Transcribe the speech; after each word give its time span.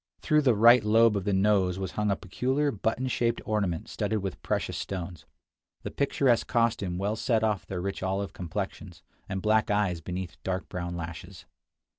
Through 0.19 0.41
the 0.41 0.55
right 0.55 0.83
lobe 0.83 1.15
of 1.15 1.25
the 1.25 1.31
nose 1.33 1.77
was 1.77 1.91
hung 1.91 2.09
a 2.09 2.15
peculiar 2.15 2.71
button 2.71 3.07
shaped 3.07 3.39
ornament 3.45 3.87
studded 3.87 4.17
with 4.23 4.41
precious 4.41 4.75
stones. 4.75 5.25
This 5.83 5.93
picturesque 5.95 6.47
costume 6.47 6.97
well 6.97 7.15
set 7.15 7.43
off 7.43 7.67
their 7.67 7.81
rich 7.81 8.01
olive 8.01 8.33
complexions, 8.33 9.03
and 9.29 9.43
black 9.43 9.69
eyes 9.69 10.01
beneath 10.01 10.41
dark 10.43 10.67
brown 10.69 10.97
lashes. 10.97 11.45